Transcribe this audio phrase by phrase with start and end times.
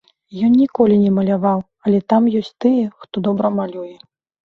[0.45, 3.91] Ён ніколі не маляваў, але там ёсць тыя, хто добра малюе.